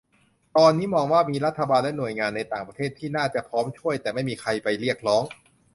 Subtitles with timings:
[0.53, 5.23] คนนี้มองว่ามีรัฐบาลและหน่วยงานในต่างประเทศที่น่าจะพร้อมช่วย แต่ไม่มีใครไปเรียกร้อง